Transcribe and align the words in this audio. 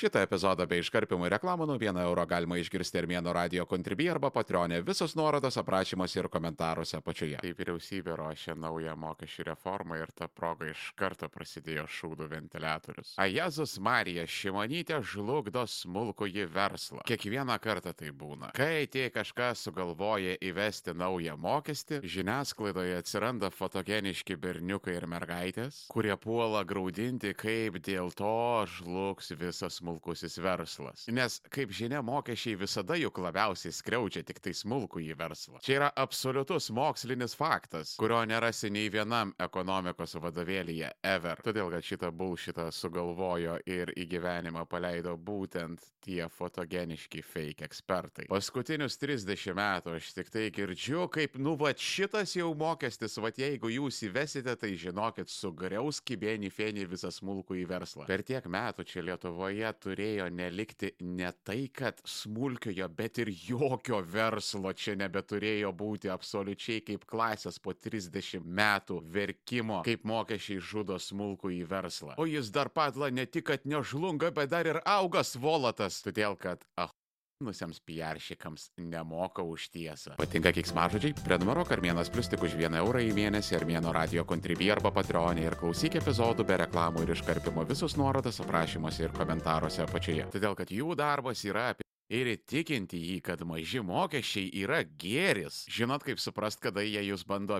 Šitą 0.00 0.22
epizodą 0.24 0.64
bei 0.64 0.80
iškarpimų 0.80 1.28
reklamų 1.34 1.66
nuo 1.68 1.74
1 1.76 1.98
euro 2.00 2.22
galima 2.24 2.56
išgirsti 2.56 3.02
Armėno 3.02 3.34
radio 3.36 3.66
kontribį 3.68 4.06
arba 4.14 4.30
patronė. 4.32 4.78
Visos 4.80 5.12
nuorodos 5.12 5.58
aprašymuose 5.60 6.22
ir 6.22 6.28
komentaruose 6.32 6.96
apačioje. 6.96 7.36
Tai 7.42 7.50
vyriausybė 7.58 8.14
ruošia 8.16 8.54
naują 8.56 8.94
mokesčių 8.96 9.44
reformą 9.50 9.98
ir 10.00 10.08
ta 10.16 10.24
proga 10.32 10.70
iš 10.70 10.86
karto 10.96 11.28
prasidėjo 11.28 11.84
šūdų 11.84 12.28
ventiliatorius. 12.30 13.10
Ajezus 13.20 13.74
Marija 13.76 14.24
Šimonytė 14.24 15.02
žlugdo 15.04 15.66
smulkųjį 15.68 16.48
verslą. 16.48 17.04
Kiekvieną 17.04 17.58
kartą 17.60 17.92
tai 17.92 18.08
būna. 18.08 18.54
Kai 18.56 18.88
tie 18.88 19.10
kažkas 19.12 19.66
sugalvoja 19.68 20.38
įvesti 20.40 20.96
naują 20.96 21.36
mokestį, 21.36 22.00
žiniasklaidoje 22.08 22.96
atsiranda 23.02 23.52
fotogeniški 23.52 24.40
berniukai 24.40 24.96
ir 24.96 25.10
mergaitės, 25.12 25.84
kurie 25.92 26.16
puola 26.16 26.64
graudinti, 26.64 27.36
kaip 27.36 27.82
dėl 27.84 28.16
to 28.16 28.64
žlugs 28.78 29.34
visas 29.36 29.76
smulkus 29.76 29.89
smulkusis 29.90 30.38
verslas. 30.38 31.06
Nes, 31.08 31.40
kaip 31.50 31.72
žinia, 31.72 32.02
mokesčiai 32.02 32.56
visada 32.58 32.94
juk 32.98 33.18
labiausiai 33.18 33.72
skriaudžia 33.74 34.22
tik 34.26 34.40
tai 34.40 34.52
smulkų 34.54 35.02
į 35.02 35.16
verslą. 35.18 35.60
Čia 35.64 35.76
yra 35.78 35.90
absoliutus 35.96 36.70
mokslinis 36.70 37.34
faktas, 37.34 37.96
kurio 37.98 38.22
nerasi 38.28 38.70
nei 38.70 38.90
vienam 38.90 39.34
ekonomikos 39.38 40.16
vadovėlyje 40.22 40.92
ever. 41.02 41.42
Todėl, 41.42 41.70
kad 41.74 41.84
šitą 41.84 42.12
bulšitą 42.14 42.68
sugalvojo 42.72 43.58
ir 43.66 43.92
į 43.96 44.06
gyvenimą 44.10 44.66
paleido 44.70 45.16
būtent 45.16 45.82
tie 46.04 46.28
fotogeniški 46.32 47.22
fake 47.22 47.66
ekspertai. 47.66 48.28
Paskutinius 48.30 48.96
30 49.00 49.54
metų 49.56 49.96
aš 49.98 50.12
tik 50.16 50.30
tai 50.32 50.46
girdžiu, 50.54 51.06
kaip, 51.12 51.36
nu, 51.40 51.56
va 51.60 51.74
šitas 51.76 52.36
jau 52.36 52.52
mokestis, 52.56 53.18
va 53.20 53.32
jeigu 53.36 53.72
jūs 53.74 54.00
įvesite, 54.08 54.54
tai 54.60 54.72
žinokit, 54.80 55.28
sugriaus 55.28 56.00
kibenį 56.00 56.52
fenį 56.54 56.86
visą 56.94 57.12
smulkų 57.12 57.60
į 57.60 57.66
verslą. 57.70 58.08
Per 58.08 58.24
tiek 58.26 58.46
metų 58.50 58.86
čia 58.88 59.04
Lietuvoje 59.04 59.72
turėjo 59.80 60.28
nelikti 60.32 60.92
ne 61.06 61.30
tai, 61.44 61.64
kad 61.74 62.00
smulkiojo, 62.08 62.88
bet 62.96 63.20
ir 63.22 63.32
jokio 63.32 64.00
verslo 64.04 64.72
čia 64.76 64.96
nebeturėjo 65.00 65.72
būti 65.76 66.12
absoliučiai 66.12 66.84
kaip 66.86 67.06
klasės 67.10 67.60
po 67.62 67.74
30 67.74 68.44
metų 68.44 69.00
verkimo, 69.14 69.82
kaip 69.86 70.06
mokesčiai 70.08 70.60
žudo 70.60 70.98
smulkų 71.00 71.54
į 71.60 71.64
verslą. 71.70 72.16
O 72.20 72.28
jis 72.28 72.52
dar 72.54 72.72
padla 72.74 73.10
ne 73.10 73.26
tik, 73.26 73.48
kad 73.50 73.66
nežlunga, 73.68 74.32
bet 74.36 74.52
dar 74.52 74.68
ir 74.68 74.82
auga 74.84 75.24
svolatas, 75.26 76.02
todėl 76.04 76.36
kad, 76.40 76.64
ah, 76.76 76.92
Nusiems 77.40 77.80
piaršikams 77.80 78.70
nemoka 78.76 79.40
už 79.42 79.70
tiesą. 79.72 80.12
Patinka 80.20 80.52
kiksmažodžiai? 80.52 81.14
Prenumeruok 81.24 81.72
Armėnas 81.72 82.12
Plus 82.12 82.28
tik 82.28 82.42
už 82.44 82.52
1 82.60 82.76
eurą 82.76 83.00
į 83.00 83.14
mėnesį 83.16 83.56
Armėno 83.56 83.94
radio 83.96 84.26
kontribį 84.28 84.68
arba 84.74 84.92
patronį 84.92 85.46
ir 85.48 85.56
klausyk 85.56 85.96
epizodų 86.02 86.44
be 86.44 86.58
reklamų 86.60 87.06
ir 87.06 87.14
iškarpimo 87.16 87.64
visus 87.64 87.96
nuorodas 87.96 88.42
aprašymuose 88.44 89.06
ir 89.06 89.16
komentaruose 89.16 89.86
apačioje. 89.86 90.28
Todėl, 90.36 90.58
kad 90.58 90.68
jų 90.68 90.92
darbas 91.00 91.46
yra 91.48 91.70
apie 91.72 91.88
ir 92.12 92.28
įtikinti 92.34 93.00
jį, 93.00 93.16
kad 93.24 93.40
maži 93.48 93.80
mokesčiai 93.80 94.52
yra 94.60 94.82
gėris. 94.84 95.62
Žinot, 95.72 96.04
kaip 96.04 96.20
suprast, 96.20 96.60
kada 96.60 96.84
jie 96.84 97.06
jūs 97.08 97.24
bando 97.24 97.56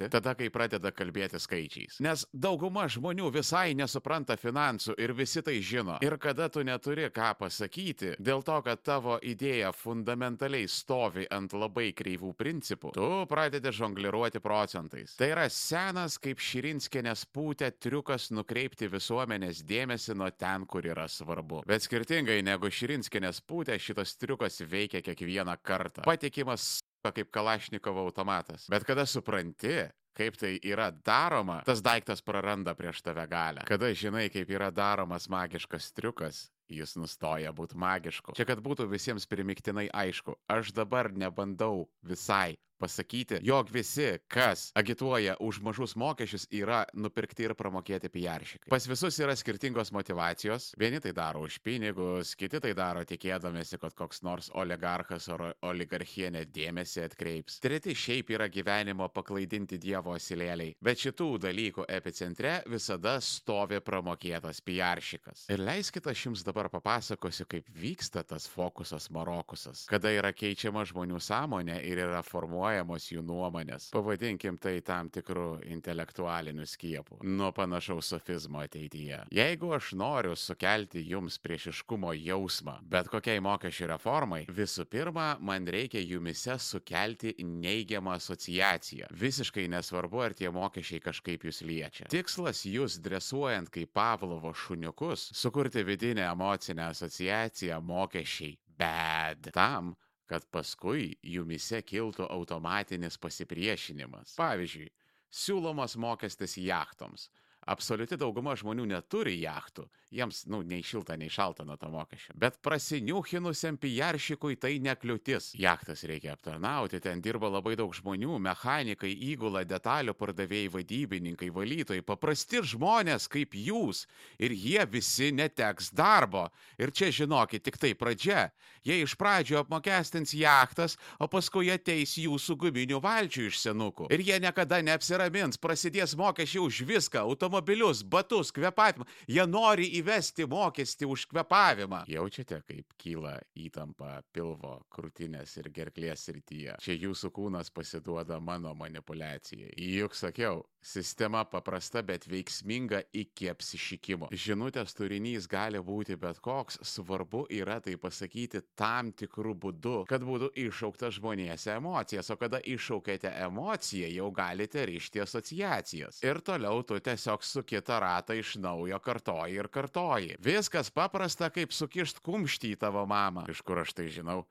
apipirkti? 0.00 0.10
Tada, 0.10 0.34
kai 0.34 0.50
pradeda 0.50 0.92
kalbėti 0.92 1.40
skaičiais. 1.40 2.00
Nes 2.00 2.24
dauguma 2.32 2.86
žmonių 2.88 3.30
visai 3.34 3.74
nesupranta 3.74 4.36
finansų 4.36 4.96
ir 4.98 5.12
visi 5.12 5.42
tai 5.42 5.60
žino. 5.60 5.98
Ir 6.02 6.16
kada 6.18 6.48
tu 6.48 6.62
neturi 6.64 7.10
ką 7.10 7.34
pasakyti, 7.38 8.16
dėl 8.18 8.42
to, 8.42 8.60
kad 8.62 8.82
tavo 8.82 9.18
idėja 9.22 9.72
fundamentaliai 9.72 10.68
stovi 10.68 11.26
ant 11.30 11.52
labai 11.52 11.92
kreivų 11.96 12.34
principų, 12.38 12.92
tu 12.96 13.10
pradedi 13.30 13.72
žongliruoti 13.72 14.40
procentais. 14.40 15.16
Tai 15.18 15.30
yra 15.34 15.48
senas 15.50 16.18
kaip 16.18 16.40
Širinskinės 16.40 17.26
pūtė 17.34 17.70
triukas 17.78 18.30
nukreipti 18.30 18.88
visuomenės 18.90 19.64
dėmesį 19.66 20.16
nuo 20.18 20.30
ten, 20.30 20.66
kur 20.66 20.86
yra 20.86 21.08
svarbu. 21.08 21.64
Bet 21.68 21.84
skirtingai 21.86 22.40
negu 22.46 22.70
Širinskinės 22.70 23.42
pūtė, 23.46 23.78
šitas 23.80 24.16
triukas 24.20 24.60
veikia 24.70 25.02
kiekvieną 25.04 25.56
kartą. 25.62 26.04
Patikimas 26.06 26.80
kaip 27.08 27.30
Kalašnikovo 27.32 28.04
automatas. 28.04 28.68
Bet 28.70 28.84
kada 28.84 29.06
supranti, 29.08 29.88
kaip 30.16 30.36
tai 30.36 30.54
yra 30.66 30.90
daroma, 30.92 31.60
tas 31.66 31.80
daiktas 31.84 32.22
praranda 32.22 32.74
prieš 32.76 33.02
tave 33.06 33.24
galę. 33.30 33.64
Kada 33.68 33.92
žinai, 33.96 34.28
kaip 34.32 34.50
yra 34.52 34.70
daromas 34.74 35.28
magiškas 35.32 35.92
triukas, 35.96 36.48
jis 36.70 36.96
nustoja 37.00 37.52
būti 37.56 37.78
magišku. 37.80 38.36
Čia 38.38 38.46
kad 38.48 38.60
būtų 38.64 38.86
visiems 38.90 39.26
primiktinai 39.30 39.88
aišku, 39.88 40.36
aš 40.50 40.74
dabar 40.76 41.10
nebandau 41.12 41.88
visai 42.06 42.58
pasakyti, 42.80 43.40
jog 43.44 43.68
visi, 43.72 44.08
kas 44.28 44.70
agituoja 44.74 45.36
už 45.40 45.60
mažus 45.64 45.94
mokesčius, 46.00 46.46
yra 46.54 46.84
nupirkti 46.96 47.44
ir 47.44 47.54
pramokėti 47.58 48.08
pijaršikai. 48.12 48.70
Pas 48.72 48.86
visus 48.88 49.18
yra 49.20 49.34
skirtingos 49.36 49.92
motivacijos. 49.92 50.70
Vieni 50.80 51.00
tai 51.02 51.12
daro 51.16 51.44
už 51.44 51.60
pinigus, 51.64 52.34
kiti 52.38 52.60
tai 52.62 52.72
daro 52.76 53.04
tikėdamėsi, 53.04 53.78
kad 53.82 53.96
koks 53.98 54.22
nors 54.24 54.50
oligarchas 54.56 55.28
ar 55.32 55.50
oligarchienė 55.66 56.46
dėmesį 56.48 57.04
atkreips. 57.08 57.60
Treti 57.60 57.94
šiaip 57.96 58.32
yra 58.36 58.48
gyvenimo 58.52 59.10
paklaidinti 59.12 59.78
Dievo 59.80 60.14
asilėliai. 60.16 60.74
Bet 60.80 61.02
šitų 61.04 61.28
dalykų 61.44 61.86
epicentre 61.90 62.60
visada 62.70 63.18
stovi 63.24 63.80
pramokėtas 63.84 64.62
pijaršikas. 64.64 65.46
Ir 65.52 65.64
leiskite 65.64 66.12
aš 66.12 66.26
jums 66.30 66.44
dabar 66.46 66.70
papasakosiu, 66.72 67.48
kaip 67.50 67.68
vyksta 67.76 68.24
tas 68.24 68.48
fokusas 68.48 69.10
Marokusas. 69.12 69.86
Kada 69.90 70.12
yra 70.14 70.32
keičiama 70.36 70.86
žmonių 70.88 71.20
sąmonė 71.22 71.80
ir 71.88 72.04
yra 72.06 72.24
formuojama 72.26 72.69
formuojamos 72.70 73.06
jų 73.10 73.22
nuomonės, 73.26 73.88
pavadinkim 73.90 74.58
tai 74.60 74.80
tam 74.86 75.08
tikrų 75.10 75.62
intelektualinių 75.74 76.66
skiepų, 76.66 77.18
nuo 77.26 77.50
panašaus 77.52 78.12
sofizmo 78.12 78.60
ateityje. 78.62 79.24
Jeigu 79.34 79.72
aš 79.74 79.92
noriu 79.98 80.36
sukelti 80.38 81.02
jums 81.08 81.38
priešiškumo 81.42 82.12
jausmą, 82.14 82.78
bet 82.82 83.10
kokiai 83.10 83.40
mokesčių 83.42 83.90
reformai, 83.94 84.44
visų 84.46 84.86
pirma, 84.90 85.36
man 85.40 85.66
reikia 85.66 86.00
jumise 86.00 86.58
sukelti 86.58 87.34
neigiamą 87.42 88.14
asociaciją. 88.20 89.10
Visiškai 89.10 89.66
nesvarbu, 89.70 90.22
ar 90.22 90.34
tie 90.38 90.50
mokesčiai 90.50 91.02
kažkaip 91.02 91.48
jūs 91.48 91.62
liečia. 91.66 92.06
Tikslas 92.10 92.64
jūs 92.68 93.00
dresuojant 93.02 93.70
kaip 93.70 93.90
Pavlovo 93.94 94.54
šuniukus, 94.54 95.30
sukurti 95.34 95.82
vidinę 95.84 96.28
emocinę 96.30 96.90
asociaciją 96.92 97.80
mokesčiai. 97.82 98.54
Bet 98.80 99.50
tam, 99.52 99.92
kad 100.30 100.46
paskui 100.54 101.16
jumise 101.26 101.80
kiltų 101.82 102.28
automatinis 102.30 103.18
pasipriešinimas. 103.18 104.36
Pavyzdžiui, 104.38 104.90
siūlomas 105.30 105.96
mokestis 105.98 106.54
jachtoms. 106.60 107.28
Absoliuti 107.70 108.16
dauguma 108.18 108.56
žmonių 108.58 108.82
neturi 108.90 109.36
jachtų, 109.44 109.84
jiems, 110.10 110.40
nu, 110.50 110.58
nei 110.66 110.82
šilta, 110.82 111.14
nei 111.14 111.30
šalta 111.30 111.62
nuo 111.62 111.76
to 111.78 111.86
mokesčio. 111.92 112.34
Bet 112.40 112.56
prasiniuchinusiam 112.66 113.76
pijaršikui 113.78 114.56
tai 114.58 114.72
nekliūtis. 114.82 115.52
Jachtas 115.60 116.02
reikia 116.10 116.32
aptarnauti, 116.34 116.98
ten 117.04 117.22
dirba 117.22 117.46
labai 117.46 117.76
daug 117.78 117.94
žmonių- 117.94 118.40
mechanikai, 118.48 119.12
įgula, 119.30 119.62
detalių 119.62 120.16
pardavėjai, 120.18 120.72
vadybininkai, 120.74 121.50
valytojai, 121.54 122.02
paprasti 122.02 122.58
žmonės 122.72 123.28
kaip 123.30 123.54
jūs. 123.54 124.06
Ir 124.38 124.50
jie 124.50 124.84
visi 124.90 125.30
neteks 125.30 125.92
darbo. 125.94 126.50
Ir 126.76 126.90
čia 126.90 127.12
žinokit, 127.14 127.62
tik 127.62 127.78
tai 127.78 127.94
pradžia. 127.94 128.50
Jie 128.82 129.02
iš 129.04 129.14
pradžio 129.14 129.60
apmokestins 129.60 130.32
jachtas, 130.34 130.96
o 131.20 131.28
paskui 131.28 131.70
ateis 131.70 132.16
jūsų 132.16 132.56
guminių 132.56 133.00
valčių 133.00 133.46
iš 133.46 133.60
senukų. 133.60 134.10
Ir 134.10 134.18
jie 134.24 134.40
niekada 134.40 134.82
neapsiramins, 134.82 135.60
prasidės 135.60 136.16
mokesčiai 136.16 136.64
už 136.64 136.82
viską- 136.88 137.24
automobilius, 137.60 138.02
batus, 138.02 138.52
kvepavimą. 138.52 139.04
Jie 139.28 139.44
nori 139.46 139.86
įvesti 139.98 140.46
mokestį 140.48 141.08
už 141.10 141.26
kvepavimą. 141.30 142.04
Jaučiate, 142.08 142.62
kaip 142.66 142.94
kyla 142.98 143.38
įtampa 143.54 144.22
pilvo, 144.32 144.80
krūtinės 144.90 145.56
ir 145.60 145.70
gerklės 145.70 146.26
srityje. 146.28 146.78
Čia 146.80 146.96
jūsų 146.96 147.30
kūnas 147.30 147.70
pasiduoda 147.70 148.40
mano 148.40 148.74
manipulacijai. 148.74 149.74
Juk 149.76 150.14
sakiau, 150.14 150.64
sistema 150.80 151.44
paprasta, 151.44 152.02
bet 152.02 152.26
veiksminga 152.28 153.02
iki 153.12 153.50
apsišikimo. 153.52 154.30
Žinutės 154.32 154.94
turinys 154.96 155.48
gali 155.50 155.80
būti 155.84 156.16
bet 156.20 156.40
koks, 156.40 156.80
svarbu 156.82 157.44
yra 157.52 157.80
tai 157.84 157.96
pasakyti 158.00 158.62
tam 158.78 159.12
tikrų 159.12 159.54
būdų, 159.60 159.96
kad 160.08 160.24
būtų 160.24 160.50
iššaukta 160.64 161.10
žmonėse 161.12 161.74
emocijas, 161.76 162.30
o 162.32 162.38
kada 162.40 162.60
iššaukėte 162.64 163.32
emociją, 163.44 164.08
jau 164.16 164.30
galite 164.32 164.86
ryšti 164.88 165.22
asociacijas. 165.24 166.22
Ir 166.24 166.40
toliau 166.44 166.82
tu 166.86 166.98
tiesiog 167.00 167.39
su 167.46 167.62
kita 167.66 167.98
ratą 168.02 168.36
iš 168.38 168.56
naujo 168.60 168.98
kartoji 169.02 169.58
ir 169.60 169.68
kartoji. 169.72 170.36
Viskas 170.44 170.90
paprasta, 170.94 171.50
kaip 171.54 171.74
sukišt 171.74 172.22
kumštį 172.24 172.74
į 172.74 172.80
tavo 172.86 173.04
mamą. 173.08 173.46
Iš 173.50 173.62
kur 173.66 173.82
aš 173.84 173.94
tai 173.96 174.08
žinau? 174.12 174.44